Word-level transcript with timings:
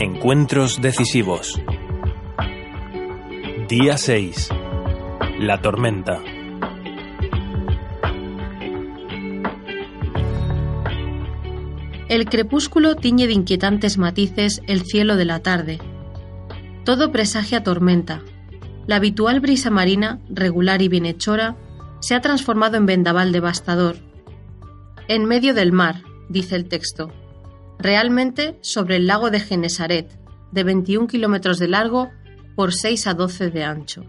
Encuentros 0.00 0.80
decisivos. 0.80 1.60
Día 3.68 3.96
6. 3.96 4.48
La 5.40 5.60
tormenta. 5.60 6.20
El 12.08 12.26
crepúsculo 12.26 12.94
tiñe 12.94 13.26
de 13.26 13.32
inquietantes 13.32 13.98
matices 13.98 14.62
el 14.68 14.82
cielo 14.84 15.16
de 15.16 15.24
la 15.24 15.40
tarde. 15.40 15.80
Todo 16.84 17.10
presagia 17.10 17.64
tormenta. 17.64 18.22
La 18.86 18.96
habitual 18.96 19.40
brisa 19.40 19.70
marina, 19.70 20.20
regular 20.28 20.80
y 20.80 20.86
bienhechora, 20.86 21.56
se 21.98 22.14
ha 22.14 22.20
transformado 22.20 22.76
en 22.76 22.86
vendaval 22.86 23.32
devastador. 23.32 23.96
En 25.08 25.24
medio 25.24 25.54
del 25.54 25.72
mar, 25.72 26.04
dice 26.28 26.54
el 26.54 26.68
texto, 26.68 27.10
realmente 27.78 28.58
sobre 28.60 28.96
el 28.96 29.06
lago 29.06 29.30
de 29.30 29.40
Genesaret, 29.40 30.18
de 30.52 30.64
21 30.64 31.06
kilómetros 31.06 31.58
de 31.58 31.68
largo 31.68 32.10
por 32.56 32.74
6 32.74 33.06
a 33.06 33.14
12 33.14 33.50
de 33.50 33.64
ancho. 33.64 34.04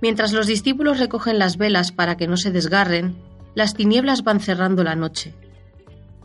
Mientras 0.00 0.32
los 0.32 0.46
discípulos 0.46 0.98
recogen 0.98 1.38
las 1.38 1.56
velas 1.56 1.92
para 1.92 2.16
que 2.16 2.26
no 2.26 2.36
se 2.36 2.50
desgarren, 2.50 3.16
las 3.54 3.74
tinieblas 3.74 4.24
van 4.24 4.40
cerrando 4.40 4.84
la 4.84 4.96
noche. 4.96 5.34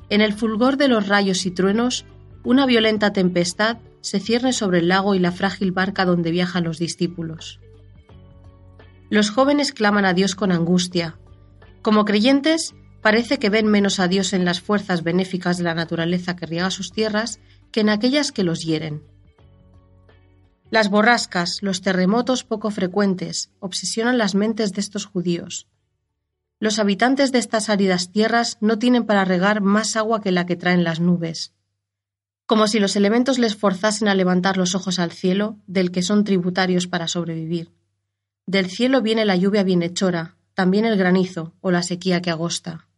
En 0.09 0.21
el 0.21 0.33
fulgor 0.33 0.77
de 0.77 0.87
los 0.87 1.07
rayos 1.07 1.45
y 1.45 1.51
truenos, 1.51 2.05
una 2.43 2.65
violenta 2.65 3.13
tempestad 3.13 3.77
se 4.01 4.19
cierne 4.19 4.53
sobre 4.53 4.79
el 4.79 4.87
lago 4.87 5.15
y 5.15 5.19
la 5.19 5.31
frágil 5.31 5.71
barca 5.71 6.05
donde 6.05 6.31
viajan 6.31 6.63
los 6.63 6.79
discípulos. 6.79 7.59
Los 9.09 9.29
jóvenes 9.29 9.71
claman 9.71 10.05
a 10.05 10.13
Dios 10.13 10.35
con 10.35 10.51
angustia. 10.51 11.17
Como 11.81 12.05
creyentes, 12.05 12.75
parece 13.01 13.39
que 13.39 13.49
ven 13.49 13.67
menos 13.67 13.99
a 13.99 14.07
Dios 14.07 14.33
en 14.33 14.45
las 14.45 14.61
fuerzas 14.61 15.03
benéficas 15.03 15.57
de 15.57 15.63
la 15.63 15.73
naturaleza 15.73 16.35
que 16.35 16.45
riega 16.45 16.71
sus 16.71 16.91
tierras 16.91 17.39
que 17.71 17.81
en 17.81 17.89
aquellas 17.89 18.31
que 18.31 18.43
los 18.43 18.61
hieren. 18.63 19.03
Las 20.71 20.89
borrascas, 20.89 21.59
los 21.61 21.81
terremotos 21.81 22.43
poco 22.43 22.69
frecuentes, 22.69 23.51
obsesionan 23.59 24.17
las 24.17 24.35
mentes 24.35 24.71
de 24.73 24.81
estos 24.81 25.05
judíos. 25.05 25.67
Los 26.59 26.77
habitantes 26.77 27.31
de 27.31 27.39
estas 27.39 27.69
áridas 27.69 28.11
tierras 28.11 28.57
no 28.61 28.77
tienen 28.77 29.05
para 29.05 29.25
regar 29.25 29.61
más 29.61 29.95
agua 29.95 30.21
que 30.21 30.31
la 30.31 30.45
que 30.45 30.57
traen 30.57 30.83
las 30.83 30.99
nubes. 30.99 31.53
Como 32.45 32.67
si 32.67 32.79
los 32.79 32.95
elementos 32.95 33.39
les 33.39 33.55
forzasen 33.55 34.07
a 34.09 34.15
levantar 34.15 34.57
los 34.57 34.75
ojos 34.75 34.99
al 34.99 35.11
cielo, 35.11 35.57
del 35.67 35.91
que 35.91 36.01
son 36.01 36.23
tributarios 36.23 36.87
para 36.87 37.07
sobrevivir. 37.07 37.71
Del 38.45 38.69
cielo 38.69 39.01
viene 39.01 39.25
la 39.25 39.35
lluvia 39.35 39.63
bienhechora, 39.63 40.35
también 40.53 40.85
el 40.85 40.97
granizo 40.97 41.53
o 41.61 41.71
la 41.71 41.83
sequía 41.83 42.21
que 42.21 42.31
agosta. 42.31 42.88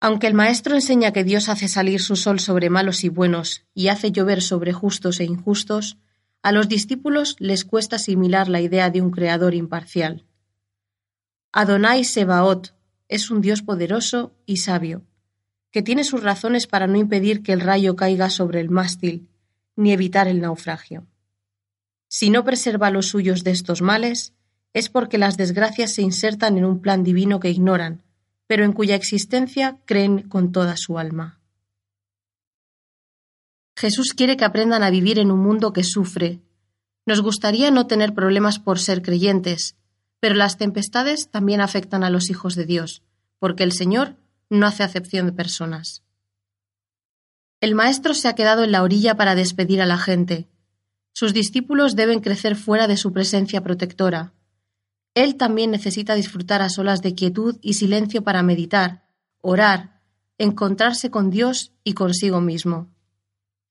Aunque 0.00 0.26
el 0.26 0.34
Maestro 0.34 0.74
enseña 0.74 1.12
que 1.12 1.24
Dios 1.24 1.48
hace 1.48 1.68
salir 1.68 2.00
su 2.02 2.16
sol 2.16 2.38
sobre 2.38 2.70
malos 2.70 3.02
y 3.04 3.08
buenos 3.08 3.64
y 3.74 3.88
hace 3.88 4.12
llover 4.12 4.42
sobre 4.42 4.72
justos 4.72 5.20
e 5.20 5.24
injustos, 5.24 5.96
a 6.42 6.52
los 6.52 6.68
discípulos 6.68 7.36
les 7.38 7.64
cuesta 7.64 7.96
asimilar 7.96 8.48
la 8.48 8.60
idea 8.60 8.90
de 8.90 9.00
un 9.00 9.10
creador 9.10 9.54
imparcial. 9.54 10.24
Adonai 11.52 12.04
Sebaot 12.04 12.74
es 13.08 13.30
un 13.30 13.40
Dios 13.40 13.62
poderoso 13.62 14.36
y 14.44 14.58
sabio, 14.58 15.02
que 15.70 15.82
tiene 15.82 16.04
sus 16.04 16.22
razones 16.22 16.66
para 16.66 16.86
no 16.86 16.98
impedir 16.98 17.42
que 17.42 17.52
el 17.52 17.60
rayo 17.60 17.96
caiga 17.96 18.30
sobre 18.30 18.60
el 18.60 18.68
mástil, 18.68 19.28
ni 19.76 19.92
evitar 19.92 20.28
el 20.28 20.40
naufragio. 20.40 21.06
Si 22.08 22.30
no 22.30 22.44
preserva 22.44 22.88
a 22.88 22.90
los 22.90 23.08
suyos 23.08 23.42
de 23.42 23.50
estos 23.50 23.82
males, 23.82 24.34
es 24.72 24.88
porque 24.88 25.18
las 25.18 25.36
desgracias 25.36 25.92
se 25.92 26.02
insertan 26.02 26.58
en 26.58 26.64
un 26.64 26.80
plan 26.80 27.02
divino 27.02 27.40
que 27.40 27.50
ignoran, 27.50 28.02
pero 28.46 28.64
en 28.64 28.72
cuya 28.72 28.94
existencia 28.94 29.78
creen 29.84 30.28
con 30.28 30.52
toda 30.52 30.76
su 30.76 30.98
alma. 30.98 31.40
Jesús 33.76 34.14
quiere 34.14 34.36
que 34.36 34.44
aprendan 34.44 34.82
a 34.82 34.90
vivir 34.90 35.18
en 35.18 35.30
un 35.30 35.40
mundo 35.40 35.72
que 35.72 35.84
sufre. 35.84 36.40
Nos 37.04 37.20
gustaría 37.20 37.70
no 37.70 37.86
tener 37.86 38.14
problemas 38.14 38.58
por 38.58 38.78
ser 38.78 39.02
creyentes, 39.02 39.76
pero 40.20 40.34
las 40.34 40.56
tempestades 40.56 41.28
también 41.30 41.60
afectan 41.60 42.02
a 42.02 42.10
los 42.10 42.30
hijos 42.30 42.54
de 42.54 42.64
Dios, 42.64 43.02
porque 43.38 43.64
el 43.64 43.72
Señor 43.72 44.16
no 44.48 44.66
hace 44.66 44.82
acepción 44.82 45.26
de 45.26 45.32
personas. 45.32 46.02
El 47.60 47.74
Maestro 47.74 48.14
se 48.14 48.28
ha 48.28 48.34
quedado 48.34 48.64
en 48.64 48.72
la 48.72 48.82
orilla 48.82 49.16
para 49.16 49.34
despedir 49.34 49.82
a 49.82 49.86
la 49.86 49.98
gente. 49.98 50.46
Sus 51.12 51.32
discípulos 51.32 51.96
deben 51.96 52.20
crecer 52.20 52.56
fuera 52.56 52.86
de 52.86 52.96
su 52.96 53.12
presencia 53.12 53.62
protectora, 53.62 54.32
él 55.16 55.36
también 55.36 55.70
necesita 55.70 56.14
disfrutar 56.14 56.60
a 56.60 56.68
solas 56.68 57.00
de 57.00 57.14
quietud 57.14 57.56
y 57.62 57.72
silencio 57.72 58.22
para 58.22 58.42
meditar, 58.42 59.08
orar, 59.40 60.02
encontrarse 60.36 61.10
con 61.10 61.30
Dios 61.30 61.72
y 61.84 61.94
consigo 61.94 62.42
mismo. 62.42 62.94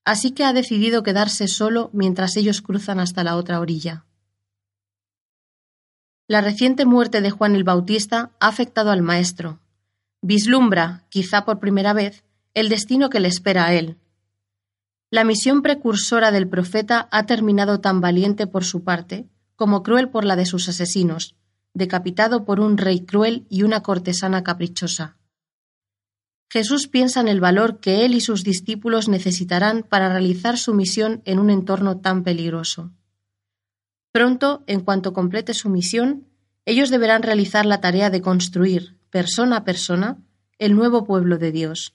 Así 0.04 0.32
que 0.32 0.44
ha 0.44 0.52
decidido 0.52 1.04
quedarse 1.04 1.46
solo 1.46 1.88
mientras 1.92 2.36
ellos 2.36 2.62
cruzan 2.62 2.98
hasta 2.98 3.22
la 3.22 3.36
otra 3.36 3.60
orilla. 3.60 4.04
La 6.26 6.40
reciente 6.40 6.84
muerte 6.84 7.20
de 7.20 7.30
Juan 7.30 7.54
el 7.54 7.62
Bautista 7.62 8.32
ha 8.40 8.48
afectado 8.48 8.90
al 8.90 9.02
maestro. 9.02 9.60
Vislumbra, 10.22 11.04
quizá 11.10 11.44
por 11.44 11.60
primera 11.60 11.92
vez, 11.92 12.24
el 12.54 12.68
destino 12.68 13.08
que 13.08 13.20
le 13.20 13.28
espera 13.28 13.66
a 13.66 13.72
él. 13.72 13.98
La 15.10 15.22
misión 15.22 15.62
precursora 15.62 16.32
del 16.32 16.48
profeta 16.48 17.08
ha 17.12 17.24
terminado 17.26 17.80
tan 17.80 18.00
valiente 18.00 18.48
por 18.48 18.64
su 18.64 18.82
parte 18.82 19.28
como 19.56 19.82
cruel 19.82 20.08
por 20.10 20.24
la 20.24 20.36
de 20.36 20.46
sus 20.46 20.68
asesinos, 20.68 21.34
decapitado 21.74 22.44
por 22.44 22.60
un 22.60 22.78
rey 22.78 23.00
cruel 23.00 23.46
y 23.50 23.62
una 23.62 23.82
cortesana 23.82 24.44
caprichosa. 24.44 25.16
Jesús 26.48 26.86
piensa 26.86 27.20
en 27.20 27.28
el 27.28 27.40
valor 27.40 27.80
que 27.80 28.04
él 28.04 28.14
y 28.14 28.20
sus 28.20 28.44
discípulos 28.44 29.08
necesitarán 29.08 29.82
para 29.82 30.08
realizar 30.08 30.58
su 30.58 30.74
misión 30.74 31.20
en 31.24 31.38
un 31.38 31.50
entorno 31.50 31.98
tan 31.98 32.22
peligroso. 32.22 32.92
Pronto, 34.12 34.62
en 34.66 34.80
cuanto 34.80 35.12
complete 35.12 35.52
su 35.54 35.68
misión, 35.68 36.28
ellos 36.64 36.88
deberán 36.90 37.22
realizar 37.22 37.66
la 37.66 37.80
tarea 37.80 38.10
de 38.10 38.22
construir, 38.22 38.96
persona 39.10 39.58
a 39.58 39.64
persona, 39.64 40.18
el 40.58 40.74
nuevo 40.74 41.04
pueblo 41.04 41.36
de 41.36 41.52
Dios. 41.52 41.94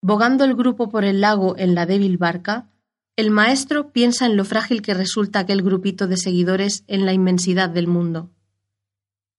Bogando 0.00 0.44
el 0.44 0.54
grupo 0.54 0.88
por 0.88 1.04
el 1.04 1.20
lago 1.20 1.56
en 1.58 1.74
la 1.74 1.84
débil 1.84 2.16
barca, 2.16 2.70
el 3.16 3.30
maestro 3.30 3.92
piensa 3.92 4.24
en 4.24 4.36
lo 4.36 4.44
frágil 4.44 4.80
que 4.80 4.94
resulta 4.94 5.40
aquel 5.40 5.62
grupito 5.62 6.06
de 6.06 6.16
seguidores 6.16 6.84
en 6.86 7.04
la 7.04 7.12
inmensidad 7.12 7.68
del 7.68 7.86
mundo. 7.86 8.30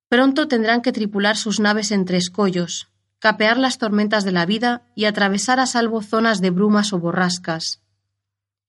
Pronto 0.09 0.47
tendrán 0.47 0.81
que 0.81 0.91
tripular 0.91 1.37
sus 1.37 1.59
naves 1.59 1.91
entre 1.91 2.17
escollos, 2.17 2.89
capear 3.17 3.57
las 3.57 3.79
tormentas 3.79 4.25
de 4.25 4.31
la 4.31 4.45
vida 4.45 4.83
y 4.95 5.05
atravesar 5.05 5.59
a 5.59 5.65
salvo 5.65 6.03
zonas 6.03 6.39
de 6.39 6.51
brumas 6.51 6.93
o 6.93 6.99
borrascas. 6.99 7.81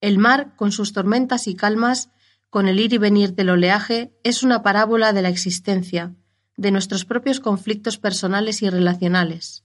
El 0.01 0.17
mar, 0.17 0.57
con 0.57 0.73
sus 0.73 0.95
tormentas 0.95 1.49
y 1.49 1.55
calmas, 1.55 2.09
con 2.49 2.67
el 2.67 2.81
ir 2.81 2.95
y 2.95 2.99
venir 2.99 3.35
del 3.35 3.51
oleaje, 3.51 4.17
es 4.23 4.43
una 4.43 4.63
parábola 4.63 5.13
de 5.13 5.21
la 5.21 5.29
existencia, 5.29 6.15
de 6.57 6.71
nuestros 6.71 7.05
propios 7.05 7.41
conflictos 7.41 7.99
personales 7.99 8.63
y 8.63 8.71
relacionales. 8.71 9.65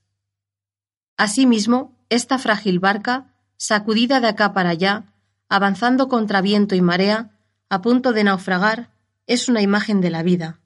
Asimismo, 1.16 1.97
esta 2.09 2.39
frágil 2.39 2.80
barca, 2.80 3.35
sacudida 3.57 4.19
de 4.19 4.27
acá 4.27 4.53
para 4.53 4.71
allá, 4.71 5.13
avanzando 5.50 6.07
contra 6.07 6.42
viento 6.42 6.75
y 6.75 6.81
marea, 6.81 7.31
a 7.69 7.81
punto 7.81 8.13
de 8.13 8.24
naufragar, 8.24 8.92
es 9.25 9.50
una 9.50 9.62
imagen 9.62 10.00
de 10.00 10.12
la 10.12 10.24
vida. 10.24 10.60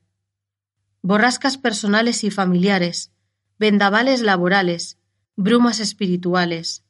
Borrascas 1.01 1.57
personales 1.57 2.23
y 2.23 2.31
familiares, 2.31 3.11
vendavales 3.57 4.21
laborales, 4.21 4.97
brumas 5.35 5.79
espirituales. 5.79 6.83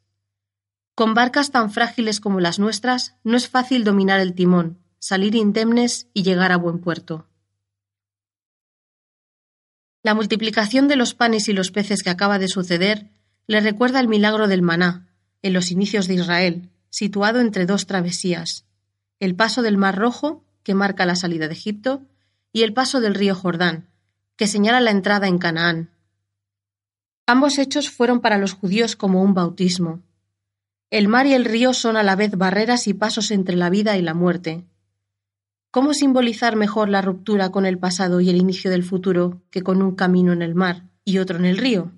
Con 0.96 1.14
barcas 1.14 1.52
tan 1.52 1.72
frágiles 1.72 2.20
como 2.20 2.40
las 2.40 2.60
nuestras, 2.60 3.16
no 3.24 3.38
es 3.38 3.48
fácil 3.48 3.84
dominar 3.84 4.20
el 4.20 4.34
timón, 4.34 4.80
salir 5.00 5.36
indemnes 5.36 6.08
y 6.14 6.24
llegar 6.24 6.52
a 6.52 6.58
buen 6.58 6.80
puerto. 6.80 7.28
La 10.04 10.14
multiplicación 10.14 10.88
de 10.88 10.96
los 10.96 11.14
panes 11.14 11.48
y 11.48 11.54
los 11.54 11.72
peces 11.72 12.04
que 12.04 12.10
acaba 12.10 12.38
de 12.38 12.48
suceder 12.48 13.10
le 13.48 13.62
recuerda 13.62 14.00
el 14.00 14.08
milagro 14.08 14.48
del 14.48 14.62
maná, 14.62 15.08
en 15.42 15.54
los 15.54 15.72
inicios 15.72 16.08
de 16.08 16.16
Israel, 16.16 16.70
situado 16.94 17.40
entre 17.40 17.66
dos 17.66 17.88
travesías, 17.88 18.68
el 19.20 19.36
paso 19.36 19.64
del 19.64 19.78
Mar 19.78 19.98
Rojo, 19.98 20.46
que 20.62 20.76
marca 20.76 21.08
la 21.08 21.16
salida 21.16 21.48
de 21.48 21.56
Egipto, 21.56 22.04
y 22.52 22.62
el 22.62 22.72
paso 22.72 23.02
del 23.02 23.16
río 23.16 23.34
Jordán, 23.34 23.90
que 24.36 24.46
señala 24.46 24.80
la 24.80 24.92
entrada 24.92 25.28
en 25.28 25.40
Canaán. 25.40 25.90
Ambos 27.26 27.58
hechos 27.58 27.90
fueron 27.90 28.20
para 28.22 28.38
los 28.38 28.54
judíos 28.54 28.96
como 28.96 29.24
un 29.24 29.34
bautismo. 29.34 30.04
El 30.92 31.08
mar 31.08 31.26
y 31.26 31.34
el 31.34 31.46
río 31.46 31.74
son 31.74 31.98
a 31.98 32.04
la 32.04 32.16
vez 32.16 32.38
barreras 32.38 32.88
y 32.88 32.94
pasos 32.94 33.32
entre 33.32 33.56
la 33.56 33.72
vida 33.72 33.98
y 33.98 34.04
la 34.04 34.14
muerte. 34.14 34.64
¿Cómo 35.72 35.96
simbolizar 35.96 36.56
mejor 36.56 36.90
la 36.90 37.02
ruptura 37.02 37.50
con 37.50 37.66
el 37.66 37.80
pasado 37.80 38.22
y 38.22 38.30
el 38.30 38.38
inicio 38.38 38.70
del 38.70 38.84
futuro 38.84 39.42
que 39.50 39.64
con 39.64 39.82
un 39.82 39.96
camino 39.96 40.32
en 40.32 40.44
el 40.44 40.54
mar 40.54 40.84
y 41.04 41.18
otro 41.18 41.40
en 41.40 41.46
el 41.46 41.58
río? 41.58 41.92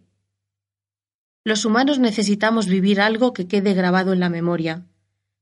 Los 1.45 1.63
humanos 1.63 1.99
necesitamos 1.99 2.65
vivir 2.65 2.99
algo 2.99 3.31
que 3.31 3.47
quede 3.47 3.75
grabado 3.75 4.13
en 4.13 4.19
la 4.19 4.29
memoria. 4.29 4.83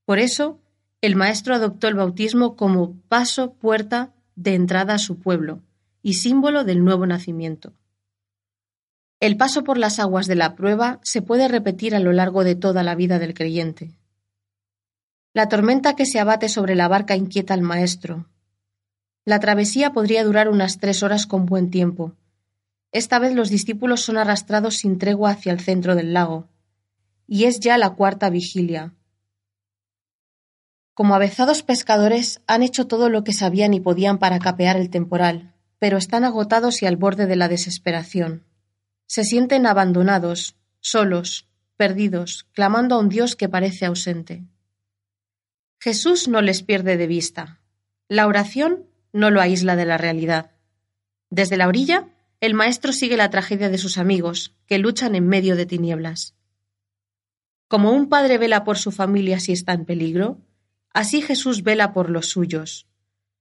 Por 0.04 0.20
eso, 0.20 0.60
el 1.00 1.16
Maestro 1.16 1.56
adoptó 1.56 1.88
el 1.88 1.96
bautismo 1.96 2.58
como 2.58 2.98
paso, 3.08 3.54
puerta 3.54 4.14
de 4.36 4.54
entrada 4.54 4.96
a 4.96 5.00
su 5.00 5.18
pueblo 5.18 5.62
y 6.02 6.16
símbolo 6.16 6.66
del 6.66 6.84
nuevo 6.84 7.08
nacimiento. 7.08 7.72
El 9.22 9.38
paso 9.38 9.64
por 9.64 9.78
las 9.78 10.00
aguas 10.00 10.28
de 10.28 10.36
la 10.36 10.56
prueba 10.56 11.00
se 11.04 11.22
puede 11.22 11.48
repetir 11.48 11.96
a 11.96 12.00
lo 12.00 12.12
largo 12.12 12.44
de 12.44 12.56
toda 12.56 12.84
la 12.84 12.96
vida 12.96 13.18
del 13.18 13.34
creyente. 13.34 13.94
La 15.34 15.48
tormenta 15.48 15.96
que 15.96 16.06
se 16.06 16.20
abate 16.20 16.50
sobre 16.50 16.76
la 16.76 16.90
barca 16.90 17.16
inquieta 17.16 17.54
al 17.54 17.62
maestro. 17.62 18.28
La 19.24 19.40
travesía 19.40 19.94
podría 19.94 20.26
durar 20.26 20.50
unas 20.50 20.80
tres 20.80 21.02
horas 21.02 21.26
con 21.28 21.46
buen 21.46 21.72
tiempo. 21.72 22.12
Esta 22.94 23.19
vez 23.19 23.34
los 23.34 23.50
discípulos 23.50 24.00
son 24.00 24.18
arrastrados 24.18 24.78
sin 24.78 24.98
tregua 24.98 25.31
hacia 25.31 25.51
el 25.51 25.60
centro 25.60 25.95
del 25.95 26.13
lago. 26.13 26.48
Y 27.28 27.44
es 27.44 27.60
ya 27.60 27.78
la 27.78 27.90
cuarta 27.90 28.30
vigilia. 28.30 28.94
Como 30.94 31.16
avezados 31.16 31.63
pescadores 31.63 32.42
han 32.48 32.63
hecho 32.63 32.88
todo 32.88 33.10
lo 33.10 33.25
que 33.25 33.34
sabían 33.34 33.74
y 33.74 33.81
podían 33.81 34.18
para 34.18 34.40
capear 34.40 34.78
el 34.78 34.90
temporal, 34.90 35.54
pero 35.80 35.98
están 35.98 36.24
agotados 36.24 36.81
y 36.81 36.86
al 36.86 36.95
borde 36.95 37.25
de 37.25 37.36
la 37.36 37.50
desesperación 37.50 38.45
se 39.13 39.24
sienten 39.24 39.68
abandonados, 39.68 40.56
solos, 40.80 41.48
perdidos, 41.78 42.48
clamando 42.54 42.96
a 42.96 43.00
un 43.00 43.10
Dios 43.10 43.36
que 43.36 43.48
parece 43.48 43.86
ausente. 43.86 44.44
Jesús 45.80 46.28
no 46.28 46.42
les 46.42 46.63
pierde 46.63 46.98
de 46.98 47.06
vista. 47.06 47.62
La 48.07 48.25
oración 48.25 48.88
no 49.12 49.30
lo 49.30 49.39
aísla 49.39 49.75
de 49.75 49.86
la 49.86 50.00
realidad. 50.00 50.51
Desde 51.30 51.57
la 51.57 51.68
orilla, 51.68 52.07
el 52.44 52.56
maestro 52.56 52.92
sigue 52.92 53.16
la 53.16 53.30
tragedia 53.30 53.69
de 53.69 53.78
sus 53.78 53.98
amigos, 53.98 54.54
que 54.68 54.78
luchan 54.78 55.16
en 55.16 55.25
medio 55.30 55.56
de 55.56 55.66
tinieblas. 55.66 56.36
Como 57.69 57.94
un 57.94 58.10
padre 58.10 58.38
vela 58.38 58.66
por 58.66 58.78
su 58.78 58.92
familia 58.92 59.40
si 59.40 59.54
está 59.54 59.72
en 59.72 59.86
peligro, 59.86 60.42
así 60.94 61.22
Jesús 61.22 61.63
vela 61.63 61.94
por 61.94 62.10
los 62.10 62.28
suyos. 62.28 62.86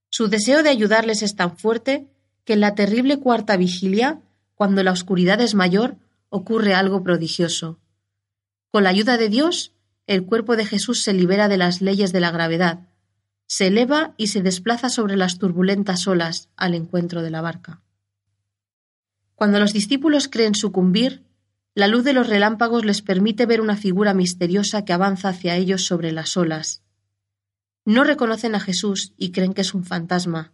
Su 0.09 0.29
deseo 0.29 0.63
de 0.63 0.69
ayudarles 0.69 1.25
es 1.25 1.35
tan 1.35 1.59
fuerte 1.59 2.07
que 2.45 2.53
en 2.53 2.61
la 2.61 2.77
terrible 2.77 3.19
cuarta 3.19 3.57
vigilia 3.57 4.21
cuando 4.55 4.85
la 4.85 4.93
oscuridad 4.93 5.41
es 5.41 5.57
mayor, 5.57 5.97
ocurre 6.29 6.73
algo 6.73 7.03
prodigioso. 7.03 7.81
Con 8.71 8.85
la 8.85 8.91
ayuda 8.91 9.17
de 9.17 9.29
Dios, 9.29 9.73
el 10.07 10.25
cuerpo 10.27 10.55
de 10.55 10.65
Jesús 10.65 11.03
se 11.03 11.13
libera 11.13 11.49
de 11.49 11.57
las 11.57 11.83
leyes 11.83 12.13
de 12.13 12.21
la 12.21 12.31
gravedad, 12.31 12.87
se 13.49 13.67
eleva 13.67 14.15
y 14.17 14.29
se 14.29 14.43
desplaza 14.43 14.91
sobre 14.91 15.17
las 15.17 15.41
turbulentas 15.41 16.07
olas 16.07 16.51
al 16.55 16.77
encuentro 16.77 17.23
de 17.23 17.31
la 17.31 17.41
barca. 17.41 17.83
Cuando 19.43 19.59
los 19.59 19.73
discípulos 19.73 20.29
creen 20.29 20.55
sucumbir, 20.55 21.25
la 21.75 21.89
luz 21.89 22.05
de 22.05 22.13
los 22.13 22.29
relámpagos 22.29 22.85
les 22.85 23.03
permite 23.03 23.45
ver 23.45 23.61
una 23.61 23.77
figura 23.77 24.15
misteriosa 24.15 24.85
que 24.85 24.93
avanza 24.93 25.31
hacia 25.31 25.57
ellos 25.57 25.85
sobre 25.85 26.13
las 26.13 26.37
olas. 26.37 26.85
No 27.85 28.05
reconocen 28.05 28.55
a 28.55 28.61
Jesús 28.61 29.15
y 29.17 29.33
creen 29.33 29.53
que 29.53 29.63
es 29.63 29.75
un 29.75 29.83
fantasma. 29.83 30.53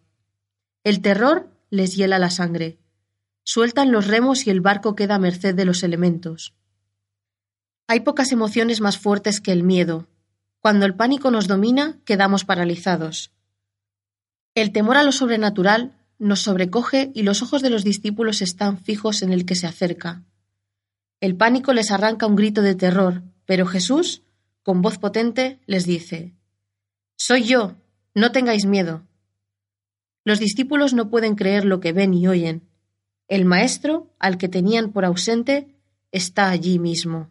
El 0.85 1.03
terror 1.03 1.51
les 1.69 1.97
hiela 1.97 2.19
la 2.19 2.31
sangre. 2.31 2.79
Sueltan 3.45 3.93
los 3.93 4.07
remos 4.07 4.47
y 4.47 4.51
el 4.51 4.63
barco 4.63 4.97
queda 4.97 5.17
a 5.17 5.19
merced 5.19 5.55
de 5.55 5.67
los 5.67 5.83
elementos. 5.83 6.55
Hay 7.89 8.01
pocas 8.01 8.33
emociones 8.33 8.81
más 8.81 8.97
fuertes 8.97 9.43
que 9.43 9.53
el 9.53 9.65
miedo. 9.65 10.09
Cuando 10.61 10.87
el 10.87 10.95
pánico 10.95 11.31
nos 11.31 11.47
domina, 11.47 11.99
quedamos 12.07 12.47
paralizados. 12.47 13.33
El 14.55 14.73
temor 14.73 14.97
a 14.97 15.03
lo 15.03 15.13
sobrenatural 15.13 15.98
nos 16.19 16.41
sobrecoge 16.41 17.11
y 17.15 17.23
los 17.23 17.43
ojos 17.43 17.63
de 17.63 17.71
los 17.71 17.85
discípulos 17.85 18.43
están 18.43 18.79
fijos 18.79 19.23
en 19.23 19.33
el 19.33 19.45
que 19.47 19.55
se 19.55 19.67
acerca. 19.67 20.25
El 21.21 21.37
pánico 21.37 21.73
les 21.73 21.91
arranca 21.91 22.27
un 22.27 22.37
grito 22.37 22.63
de 22.63 22.75
terror, 22.75 23.23
pero 23.45 23.67
Jesús, 23.67 24.23
con 24.63 24.83
voz 24.83 24.99
potente, 24.99 25.59
les 25.67 25.85
dice 25.85 26.35
Soy 27.17 27.45
yo, 27.45 27.77
no 28.15 28.33
tengáis 28.33 28.67
miedo. 28.67 29.07
Los 30.25 30.39
discípulos 30.39 30.95
no 30.95 31.09
pueden 31.09 31.35
creer 31.35 31.65
lo 31.65 31.81
que 31.81 31.93
ven 31.93 32.15
y 32.15 32.29
oyen. 32.29 32.69
El 33.29 33.45
maestro, 33.45 34.15
al 34.19 34.39
que 34.39 34.49
tenían 34.49 34.93
por 34.93 35.05
ausente, 35.05 35.75
está 36.13 36.51
allí 36.51 36.79
mismo. 36.79 37.31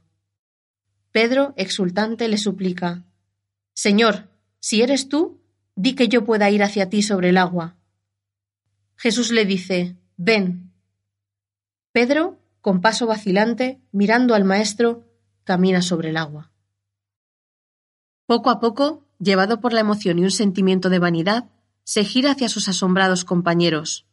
Pedro, 1.12 1.54
exultante, 1.58 2.28
le 2.28 2.38
suplica 2.38 3.04
Señor, 3.74 4.28
si 4.60 4.82
eres 4.82 5.08
tú, 5.08 5.40
di 5.76 5.94
que 5.94 6.08
yo 6.08 6.26
pueda 6.26 6.50
ir 6.50 6.64
hacia 6.64 6.90
ti 6.90 7.04
sobre 7.04 7.30
el 7.30 7.38
agua. 7.38 7.77
Jesús 8.98 9.32
le 9.32 9.46
dice 9.46 9.96
Ven. 10.18 10.74
Pedro, 11.92 12.40
con 12.62 12.82
paso 12.82 13.08
vacilante, 13.08 13.80
mirando 13.92 14.36
al 14.36 14.44
maestro, 14.44 15.06
camina 15.44 15.82
sobre 15.82 16.10
el 16.10 16.18
agua. 16.18 16.52
Poco 18.26 18.50
a 18.50 18.60
poco, 18.60 19.08
llevado 19.20 19.62
por 19.62 19.72
la 19.72 19.80
emoción 19.80 20.20
y 20.20 20.24
un 20.24 20.32
sentimiento 20.32 20.90
de 20.90 21.00
vanidad, 21.00 21.50
se 21.84 22.04
gira 22.04 22.32
hacia 22.32 22.50
sus 22.50 22.68
asombrados 22.68 23.24
compañeros, 23.24 24.08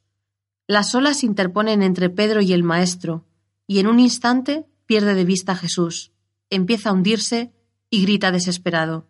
las 0.66 0.94
olas 0.94 1.18
se 1.18 1.26
interponen 1.26 1.82
entre 1.82 2.08
Pedro 2.08 2.40
y 2.40 2.52
el 2.54 2.62
maestro, 2.62 3.26
y 3.66 3.80
en 3.80 3.86
un 3.86 4.00
instante 4.00 4.66
pierde 4.86 5.14
de 5.14 5.24
vista 5.24 5.52
a 5.52 5.56
Jesús, 5.56 6.12
empieza 6.48 6.90
a 6.90 6.92
hundirse 6.92 7.52
y 7.90 8.02
grita 8.02 8.30
desesperado 8.32 9.08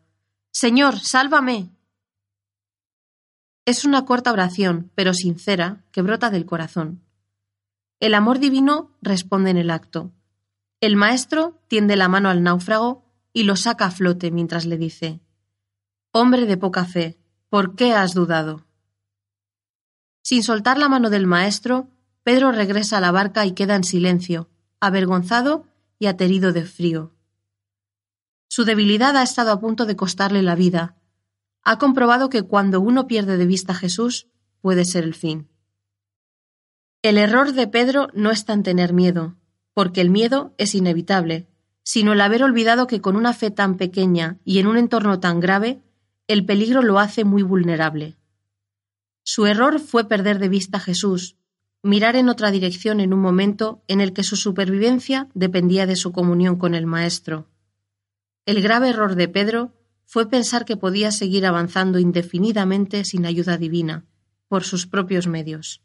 Señor, 0.51 1.01
sálvame. 1.01 1.74
Es 3.67 3.85
una 3.85 4.05
corta 4.05 4.33
oración, 4.33 4.91
pero 4.95 5.15
sincera, 5.15 5.85
que 5.91 6.03
brota 6.03 6.31
del 6.31 6.45
corazón. 6.45 7.03
El 7.99 8.15
amor 8.15 8.39
divino 8.39 8.91
responde 9.01 9.51
en 9.51 9.57
el 9.57 9.71
acto. 9.71 10.13
El 10.81 10.97
maestro 10.97 11.59
tiende 11.69 11.97
la 11.97 12.09
mano 12.09 12.29
al 12.29 12.43
náufrago 12.43 13.05
y 13.33 13.45
lo 13.45 13.57
saca 13.57 13.87
a 13.87 13.91
flote 13.91 14.31
mientras 14.31 14.67
le 14.67 14.77
dice 14.77 15.21
Hombre 16.13 16.45
de 16.45 16.59
poca 16.59 16.85
fe, 16.85 17.19
¿por 17.49 17.75
qué 17.75 17.95
has 17.95 18.13
dudado? 18.13 18.67
Sin 20.23 20.43
soltar 20.43 20.79
la 20.79 20.89
mano 20.89 21.09
del 21.09 21.27
maestro, 21.27 21.89
Pedro 22.23 22.53
regresa 22.53 22.99
a 22.99 23.01
la 23.01 23.13
barca 23.13 23.47
y 23.47 23.53
queda 23.53 23.77
en 23.77 23.85
silencio, 23.85 24.49
avergonzado 24.81 25.67
y 25.99 26.07
aterido 26.07 26.53
de 26.53 26.65
frío. 26.65 27.13
Su 28.49 28.65
debilidad 28.65 29.17
ha 29.17 29.23
estado 29.23 29.53
a 29.53 29.61
punto 29.61 29.87
de 29.87 29.97
costarle 29.97 30.43
la 30.43 30.55
vida. 30.55 30.97
Ha 31.65 31.79
comprobado 31.79 32.29
que 32.29 32.43
cuando 32.43 32.81
uno 32.81 33.07
pierde 33.07 33.39
de 33.39 33.47
vista 33.47 33.73
a 33.73 33.77
Jesús, 33.77 34.29
puede 34.61 34.85
ser 34.85 35.05
el 35.05 35.15
fin. 35.15 35.49
El 37.03 37.19
error 37.19 37.53
de 37.53 37.67
Pedro 37.67 38.09
no 38.15 38.31
está 38.31 38.53
en 38.53 38.63
tener 38.63 38.93
miedo, 38.93 39.37
porque 39.73 40.01
el 40.01 40.11
miedo 40.11 40.55
es 40.59 40.75
inevitable, 40.75 41.49
sino 41.83 42.13
el 42.13 42.21
haber 42.21 42.43
olvidado 42.43 42.87
que 42.87 43.01
con 43.01 43.17
una 43.17 43.33
fe 43.33 43.51
tan 43.51 43.77
pequeña 43.77 44.39
y 44.45 44.59
en 44.59 44.67
un 44.67 44.79
entorno 44.79 45.21
tan 45.21 45.41
grave, 45.41 45.83
el 46.29 46.47
peligro 46.47 46.83
lo 46.83 46.99
hace 46.99 47.25
muy 47.25 47.43
vulnerable. 47.43 48.17
Su 49.23 49.47
error 49.47 49.81
fue 49.81 50.09
perder 50.09 50.39
de 50.39 50.49
vista 50.49 50.79
a 50.79 50.81
Jesús, 50.81 51.37
mirar 51.83 52.17
en 52.17 52.29
otra 52.31 52.51
dirección 52.51 53.01
en 53.01 53.13
un 53.13 53.21
momento 53.21 53.83
en 53.89 54.01
el 54.01 54.13
que 54.13 54.23
su 54.23 54.37
supervivencia 54.37 55.29
dependía 55.35 55.87
de 55.87 55.97
su 55.97 56.13
comunión 56.13 56.57
con 56.57 56.75
el 56.75 56.87
Maestro. 56.87 57.47
El 58.47 58.63
grave 58.63 58.91
error 58.91 59.15
de 59.15 59.29
Pedro 59.29 59.73
fue 60.15 60.31
pensar 60.31 60.65
que 60.65 60.77
podía 60.77 61.11
seguir 61.11 61.45
avanzando 61.45 61.99
indefinidamente 61.99 63.05
sin 63.05 63.27
ayuda 63.27 63.57
divina, 63.57 64.05
por 64.47 64.63
sus 64.63 64.87
propios 64.87 65.27
medios. 65.27 65.83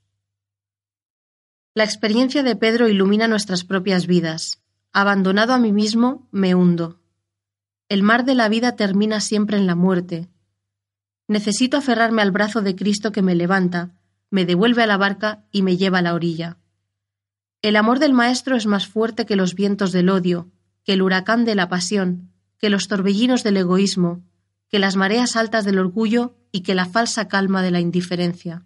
La 1.73 1.83
experiencia 1.83 2.43
de 2.43 2.55
Pedro 2.55 2.87
ilumina 2.87 3.27
nuestras 3.27 3.63
propias 3.63 4.05
vidas. 4.05 4.61
Abandonado 4.93 5.53
a 5.53 5.57
mí 5.57 5.71
mismo, 5.71 6.27
me 6.29 6.53
hundo. 6.53 7.01
El 7.87 8.03
mar 8.03 8.23
de 8.23 8.35
la 8.35 8.49
vida 8.49 8.75
termina 8.75 9.19
siempre 9.19 9.57
en 9.57 9.65
la 9.65 9.73
muerte, 9.73 10.29
Necesito 11.27 11.77
aferrarme 11.77 12.21
al 12.21 12.29
brazo 12.29 12.61
de 12.61 12.75
Cristo 12.75 13.11
que 13.11 13.23
me 13.23 13.33
levanta, 13.33 13.95
me 14.29 14.45
devuelve 14.45 14.83
a 14.83 14.87
la 14.87 14.97
barca 14.97 15.43
y 15.51 15.63
me 15.63 15.75
lleva 15.75 15.97
a 15.97 16.01
la 16.03 16.13
orilla. 16.13 16.59
El 17.63 17.77
amor 17.77 17.97
del 17.97 18.13
Maestro 18.13 18.55
es 18.55 18.67
más 18.67 18.85
fuerte 18.85 19.25
que 19.25 19.35
los 19.35 19.55
vientos 19.55 19.91
del 19.91 20.07
odio, 20.07 20.51
que 20.83 20.93
el 20.93 21.01
huracán 21.01 21.45
de 21.45 21.55
la 21.55 21.67
pasión, 21.67 22.28
que 22.59 22.69
los 22.69 22.87
torbellinos 22.87 23.43
del 23.43 23.57
egoísmo, 23.57 24.23
que 24.69 24.79
las 24.79 24.95
mareas 24.95 25.35
altas 25.35 25.65
del 25.65 25.79
orgullo 25.79 26.35
y 26.51 26.61
que 26.61 26.75
la 26.75 26.85
falsa 26.85 27.27
calma 27.27 27.63
de 27.63 27.71
la 27.71 27.79
indiferencia. 27.79 28.65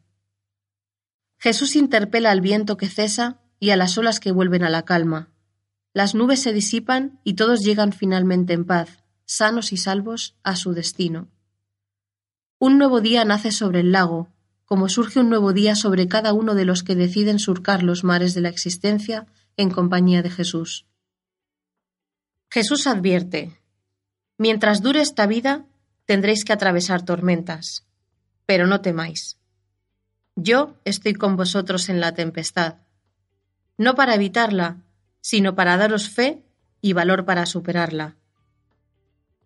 Jesús 1.37 1.75
interpela 1.75 2.31
al 2.31 2.41
viento 2.41 2.77
que 2.77 2.89
cesa 2.89 3.39
y 3.59 3.69
a 3.69 3.77
las 3.77 3.97
olas 3.97 4.19
que 4.19 4.31
vuelven 4.31 4.63
a 4.63 4.69
la 4.69 4.83
calma. 4.83 5.29
Las 5.93 6.15
nubes 6.15 6.41
se 6.41 6.53
disipan 6.53 7.19
y 7.23 7.35
todos 7.35 7.61
llegan 7.61 7.93
finalmente 7.93 8.53
en 8.53 8.65
paz, 8.65 9.03
sanos 9.25 9.71
y 9.71 9.77
salvos, 9.77 10.35
a 10.43 10.55
su 10.55 10.73
destino. 10.73 11.29
Un 12.59 12.77
nuevo 12.77 13.01
día 13.01 13.25
nace 13.25 13.51
sobre 13.51 13.81
el 13.81 13.91
lago, 13.91 14.29
como 14.65 14.89
surge 14.89 15.19
un 15.19 15.29
nuevo 15.29 15.53
día 15.53 15.75
sobre 15.75 16.07
cada 16.07 16.33
uno 16.33 16.55
de 16.55 16.65
los 16.65 16.81
que 16.81 16.95
deciden 16.95 17.39
surcar 17.39 17.83
los 17.83 18.03
mares 18.03 18.33
de 18.33 18.41
la 18.41 18.49
existencia 18.49 19.27
en 19.57 19.69
compañía 19.69 20.23
de 20.23 20.29
Jesús. 20.29 20.87
Jesús 22.49 22.87
advierte, 22.87 23.59
Mientras 24.37 24.81
dure 24.81 25.01
esta 25.01 25.27
vida, 25.27 25.65
tendréis 26.05 26.43
que 26.43 26.53
atravesar 26.53 27.03
tormentas, 27.03 27.85
pero 28.45 28.67
no 28.67 28.81
temáis. 28.81 29.37
Yo 30.35 30.75
estoy 30.85 31.13
con 31.13 31.35
vosotros 31.35 31.89
en 31.89 31.99
la 31.99 32.13
tempestad, 32.13 32.77
no 33.77 33.95
para 33.95 34.15
evitarla, 34.15 34.77
sino 35.21 35.55
para 35.55 35.77
daros 35.77 36.09
fe 36.09 36.43
y 36.81 36.93
valor 36.93 37.25
para 37.25 37.45
superarla. 37.45 38.15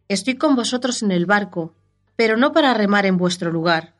Estoy 0.08 0.36
con 0.36 0.56
vosotros 0.56 1.03
en 1.03 1.12
el 1.12 1.25
barco, 1.25 1.75
pero 2.15 2.38
no 2.38 2.53
para 2.53 2.74
remar 2.74 3.06
en 3.06 3.17
vuestro 3.17 3.51
lugar. 3.51 3.94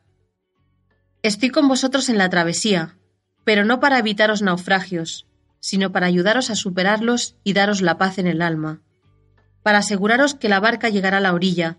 Estoy 1.22 1.50
con 1.50 1.68
vosotros 1.68 2.08
en 2.08 2.16
la 2.16 2.30
travesía, 2.30 2.96
pero 3.44 3.64
no 3.64 3.80
para 3.80 3.98
evitaros 3.98 4.42
naufragios, 4.42 5.26
sino 5.60 5.92
para 5.92 6.06
ayudaros 6.06 6.50
a 6.50 6.56
superarlos 6.56 7.36
y 7.44 7.52
daros 7.52 7.82
la 7.82 7.98
paz 7.98 8.18
en 8.18 8.26
el 8.26 8.42
alma, 8.42 8.80
para 9.68 9.80
aseguraros 9.80 10.34
que 10.34 10.48
la 10.48 10.60
barca 10.60 10.88
llegará 10.88 11.18
a 11.18 11.20
la 11.20 11.34
orilla, 11.34 11.76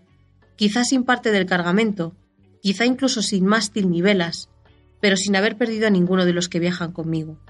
quizá 0.54 0.84
sin 0.84 1.02
parte 1.02 1.32
del 1.32 1.44
cargamento, 1.44 2.14
quizá 2.62 2.84
incluso 2.84 3.20
sin 3.20 3.44
mástil 3.44 3.90
ni 3.90 4.00
velas, 4.00 4.48
pero 5.00 5.16
sin 5.16 5.34
haber 5.34 5.58
perdido 5.58 5.88
a 5.88 5.90
ninguno 5.90 6.24
de 6.24 6.32
los 6.32 6.48
que 6.48 6.60
viajan 6.60 6.92
conmigo. 6.92 7.40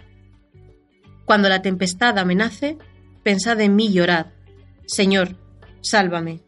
Cuando 1.27 1.51
la 1.51 1.61
tempestad 1.61 2.17
amenace, 2.17 2.79
pensad 3.23 3.61
en 3.61 3.77
mí 3.77 3.89
y 3.89 4.01
orad, 4.01 4.29
Señor, 4.87 5.37
sálvame. 5.83 6.41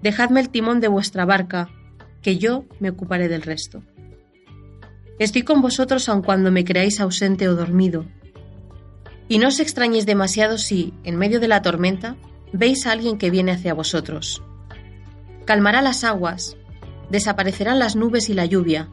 Dejadme 0.00 0.38
el 0.38 0.48
timón 0.48 0.78
de 0.78 0.86
vuestra 0.86 1.24
barca, 1.24 1.70
que 2.22 2.38
yo 2.38 2.66
me 2.78 2.90
ocuparé 2.90 3.26
del 3.26 3.42
resto. 3.42 3.82
Estoy 5.18 5.42
con 5.42 5.60
vosotros 5.60 6.08
aun 6.08 6.22
cuando 6.22 6.52
me 6.52 6.64
creáis 6.64 7.00
ausente 7.00 7.48
o 7.48 7.56
dormido. 7.56 8.06
Y 9.26 9.38
no 9.38 9.48
os 9.48 9.58
extrañéis 9.58 10.06
demasiado 10.06 10.56
si, 10.56 10.94
en 11.02 11.16
medio 11.16 11.40
de 11.40 11.48
la 11.48 11.60
tormenta, 11.60 12.16
veis 12.54 12.86
a 12.86 12.92
alguien 12.92 13.18
que 13.18 13.30
viene 13.30 13.52
hacia 13.52 13.74
vosotros. 13.74 14.42
Calmará 15.44 15.82
las 15.82 16.04
aguas, 16.04 16.56
desaparecerán 17.10 17.80
las 17.80 17.96
nubes 17.96 18.30
y 18.30 18.34
la 18.34 18.46
lluvia, 18.46 18.88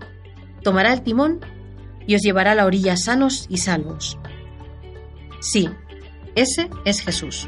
tomará 0.64 0.92
el 0.92 1.04
timón 1.04 1.40
y 2.08 2.16
os 2.16 2.22
llevará 2.22 2.52
a 2.52 2.56
la 2.56 2.66
orilla 2.66 2.98
sanos 2.98 3.46
y 3.50 3.58
salvos. 3.58 4.18
Sí, 5.40 5.70
ese 6.36 6.70
es 6.86 7.02
Jesús. 7.02 7.48